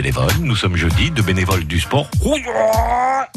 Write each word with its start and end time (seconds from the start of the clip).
bénévoles. 0.00 0.32
Nous 0.42 0.56
sommes 0.56 0.76
jeudi 0.76 1.10
de 1.10 1.20
bénévoles 1.20 1.64
du 1.64 1.78
sport. 1.78 2.06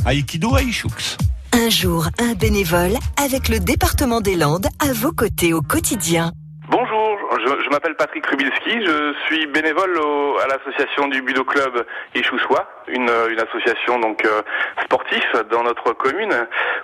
Aikido 0.10 0.56
Aishux. 0.57 1.17
Un 1.51 1.69
jour, 1.69 2.07
un 2.19 2.35
bénévole 2.35 2.93
avec 3.21 3.49
le 3.49 3.59
département 3.59 4.21
des 4.21 4.36
Landes 4.38 4.68
à 4.79 4.94
vos 4.94 5.12
côtés 5.12 5.54
au 5.54 5.62
quotidien. 5.62 6.31
Bonjour, 6.70 7.18
je, 7.46 7.63
je 7.65 7.70
m'appelle 7.70 7.96
Patrick 7.97 8.26
Rubilski, 8.26 8.71
je 8.86 9.13
suis 9.28 9.46
bénévole 9.47 9.97
au- 9.97 10.38
à 10.39 10.47
l'association 10.47 11.10
du 11.10 11.21
Budo 11.21 11.44
Club 11.44 11.86
Ichoussois, 12.15 12.66
une, 12.88 13.12
une 13.32 13.40
association 13.40 14.00
donc 14.00 14.24
euh, 14.26 14.42
sportive 14.86 15.44
dans 15.52 15.64
notre 15.64 15.92
commune 15.94 16.34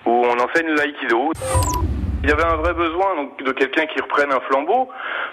où 0.05 0.25
on 0.25 0.37
enseigne 0.39 0.71
l'aïkido. 0.75 1.31
Il 2.21 2.29
y 2.29 2.33
avait 2.33 2.43
un 2.43 2.57
vrai 2.57 2.73
besoin 2.73 3.15
donc, 3.15 3.41
de 3.41 3.51
quelqu'un 3.53 3.85
qui 3.85 3.99
reprenne 4.01 4.31
un 4.33 4.41
flambeau 4.41 4.89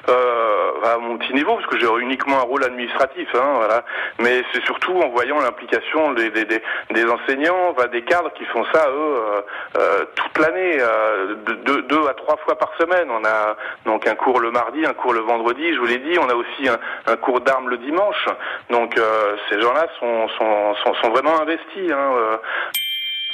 euh, 0.08 0.70
à 0.84 0.98
mon 0.98 1.18
petit 1.18 1.34
niveau, 1.34 1.56
parce 1.56 1.66
que 1.66 1.78
j'ai 1.80 1.86
uniquement 1.98 2.36
un 2.38 2.42
rôle 2.42 2.62
administratif, 2.64 3.28
hein, 3.34 3.54
voilà. 3.56 3.84
Mais 4.20 4.42
c'est 4.52 4.64
surtout 4.64 4.92
en 5.00 5.08
voyant 5.08 5.40
l'implication 5.40 6.12
des, 6.12 6.30
des, 6.30 6.44
des, 6.44 6.62
des 6.92 7.04
enseignants, 7.10 7.70
enfin, 7.76 7.88
des 7.88 8.02
cadres 8.02 8.32
qui 8.34 8.44
font 8.46 8.64
ça 8.72 8.88
eux 8.88 8.94
euh, 9.16 9.40
euh, 9.78 10.04
toute 10.14 10.38
l'année, 10.38 10.78
euh, 10.80 11.34
de- 11.44 11.54
deux, 11.54 11.82
deux 11.82 12.06
à 12.08 12.14
trois 12.14 12.36
fois 12.38 12.56
par 12.56 12.70
semaine. 12.78 13.08
On 13.10 13.24
a 13.24 13.56
donc 13.84 14.06
un 14.06 14.14
cours 14.14 14.38
le 14.38 14.52
mardi, 14.52 14.86
un 14.86 14.94
cours 14.94 15.12
le 15.12 15.20
vendredi, 15.20 15.74
je 15.74 15.78
vous 15.80 15.86
l'ai 15.86 15.98
dit. 15.98 16.16
On 16.20 16.28
a 16.28 16.34
aussi 16.34 16.68
un, 16.68 16.78
un 17.12 17.16
cours 17.16 17.40
d'armes 17.40 17.68
le 17.68 17.78
dimanche. 17.78 18.26
Donc 18.70 18.96
euh, 18.96 19.36
ces 19.48 19.60
gens-là 19.60 19.86
sont, 19.98 20.28
sont, 20.38 20.74
sont, 20.84 20.94
sont 20.94 21.10
vraiment 21.10 21.40
investis. 21.40 21.90
Hein, 21.90 22.12
euh. 22.16 22.36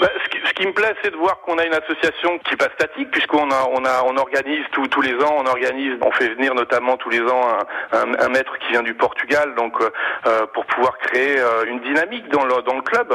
Bah, 0.00 0.08
ce, 0.24 0.28
qui, 0.30 0.38
ce 0.46 0.52
qui 0.54 0.66
me 0.66 0.72
plaît, 0.72 0.94
c'est 1.02 1.10
de 1.10 1.16
voir 1.16 1.40
qu'on 1.42 1.58
a 1.58 1.66
une 1.66 1.74
association 1.74 2.38
qui 2.38 2.54
est 2.54 2.56
pas 2.56 2.70
statique, 2.74 3.10
puisqu'on 3.10 3.50
a, 3.50 3.68
on 3.70 3.84
a, 3.84 4.02
on 4.06 4.16
organise 4.16 4.64
tous 4.72 4.88
tous 4.88 5.02
les 5.02 5.14
ans, 5.22 5.36
on 5.38 5.46
organise, 5.46 5.96
on 6.00 6.10
fait 6.12 6.30
venir 6.30 6.54
notamment 6.54 6.96
tous 6.96 7.10
les 7.10 7.20
ans 7.20 7.58
un, 7.92 8.14
un, 8.18 8.28
maître 8.30 8.56
qui 8.58 8.68
vient 8.72 8.82
du 8.82 8.94
Portugal, 8.94 9.54
donc 9.54 9.80
euh, 9.80 9.90
euh, 10.26 10.46
pour 10.54 10.64
pouvoir 10.66 10.96
créer 10.98 11.38
euh, 11.38 11.66
une 11.66 11.80
dynamique 11.80 12.26
dans 12.30 12.44
le 12.44 12.62
dans 12.62 12.74
le 12.74 12.82
club. 12.82 13.12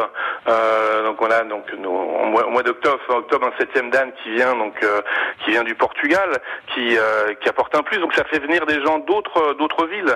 Euh, 0.48 1.04
donc 1.04 1.21
on 1.21 1.32
a 1.32 1.44
donc 1.44 1.66
nos- 1.73 1.90
au 1.90 2.49
mois, 2.52 2.63
d'octobre, 2.63 3.02
octobre, 3.09 3.48
un 3.54 3.57
septième 3.59 3.90
dan 3.90 4.12
qui 4.24 4.32
vient 4.32 4.55
donc 4.55 4.76
euh, 4.84 5.02
qui 5.43 5.52
vient 5.52 5.63
du 5.63 5.76
Portugal, 5.76 6.30
qui 6.74 6.96
euh, 6.98 7.34
qui 7.41 7.49
apporte 7.49 7.74
un 7.76 7.82
plus. 7.84 7.98
Donc 7.98 8.13
ça 8.13 8.24
fait 8.26 8.40
venir 8.40 8.65
des 8.68 8.82
gens 8.84 8.99
d'autres 8.99 9.55
d'autres 9.55 9.87
villes. 9.87 10.15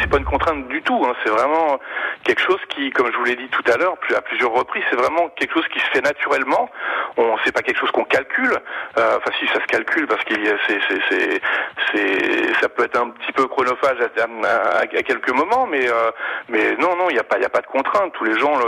C'est 0.00 0.10
pas 0.10 0.18
une 0.18 0.24
contrainte 0.24 0.68
du 0.68 0.82
tout, 0.82 1.02
hein. 1.06 1.14
c'est 1.24 1.30
vraiment 1.30 1.78
quelque 2.26 2.42
chose 2.42 2.60
qui, 2.70 2.90
comme 2.90 3.10
je 3.12 3.16
vous 3.16 3.24
l'ai 3.24 3.36
dit 3.36 3.48
tout 3.48 3.62
à 3.72 3.76
l'heure, 3.76 3.94
à 4.16 4.20
plusieurs 4.22 4.50
reprises, 4.52 4.82
c'est 4.90 4.96
vraiment 4.96 5.28
quelque 5.36 5.54
chose 5.54 5.66
qui 5.72 5.78
se 5.80 5.86
fait 5.92 6.00
naturellement. 6.02 6.68
On, 7.16 7.36
c'est 7.44 7.52
pas 7.52 7.62
quelque 7.62 7.78
chose 7.78 7.90
qu'on 7.92 8.04
calcule. 8.04 8.52
Euh, 8.98 9.16
enfin, 9.18 9.30
si 9.38 9.46
ça 9.48 9.60
se 9.60 9.66
calcule, 9.66 10.06
parce 10.06 10.22
qu'il 10.24 10.44
y 10.44 10.48
a, 10.48 10.56
c'est, 10.66 10.78
c'est, 10.88 11.00
c'est, 11.08 11.40
c'est- 11.92 12.54
ça 12.60 12.68
peut 12.68 12.84
être 12.84 13.00
un 13.00 13.10
petit 13.10 13.32
peu 13.32 13.46
chronophage 13.46 13.98
à, 14.00 14.46
à- 14.46 14.78
à- 14.80 14.86
quelques 14.86 15.30
moments, 15.30 15.66
mais, 15.66 15.88
euh, 15.88 16.10
mais 16.48 16.74
non, 16.76 16.96
non, 16.96 17.08
il 17.10 17.14
n'y 17.14 17.20
a 17.20 17.24
pas, 17.24 17.38
il 17.38 17.44
a 17.44 17.48
pas 17.48 17.60
de 17.60 17.66
contrainte. 17.66 18.12
Tous 18.14 18.24
les 18.24 18.38
gens 18.38 18.58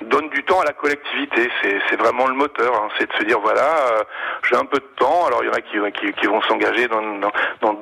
donnent 0.00 0.30
du 0.30 0.42
temps 0.44 0.60
à 0.60 0.64
la 0.64 0.72
collectivité. 0.72 1.48
C'est, 1.62 1.78
c'est 1.88 1.96
vraiment 1.96 2.26
le 2.26 2.34
moteur. 2.34 2.74
hein. 2.74 2.88
C'est 2.98 3.08
de 3.08 3.16
se 3.16 3.22
dire 3.24 3.38
voilà, 3.40 3.62
euh, 3.92 4.02
j'ai 4.48 4.56
un 4.56 4.64
peu 4.64 4.78
de 4.78 4.90
temps. 4.96 5.26
Alors 5.26 5.42
il 5.44 5.46
y 5.46 5.50
en 5.50 5.52
a 5.54 5.60
qui, 5.60 5.78
qui, 6.00 6.12
qui 6.14 6.26
vont 6.26 6.42
s'engager 6.42 6.88
dans, 6.88 7.00
dans, 7.02 7.32
dans 7.60 7.74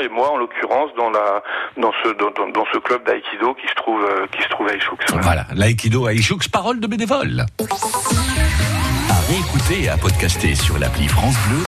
et 0.00 0.08
moi 0.08 0.30
en 0.32 0.36
l'occurrence 0.36 0.90
dans 0.96 1.10
la 1.10 1.42
dans 1.76 1.92
ce 2.02 2.08
dans, 2.08 2.64
ce 2.72 2.78
club 2.78 3.04
d'aïkido 3.04 3.54
qui 3.54 3.66
se 3.68 3.74
trouve 3.74 4.02
euh, 4.02 4.26
qui 4.32 4.42
se 4.42 4.48
trouve 4.48 4.68
à 4.68 4.74
Ichoux. 4.74 4.96
Voilà. 5.22 5.46
L'aïkido 5.54 6.08
Aishux, 6.08 6.48
parole 6.52 6.80
de 6.80 6.86
bénévole. 6.86 7.44
À 9.10 9.20
réécouter 9.28 9.84
et 9.84 9.88
à 9.88 9.96
podcaster 9.96 10.54
sur 10.54 10.78
l'appli 10.78 11.08
France 11.08 11.36
Bleu 11.48 11.58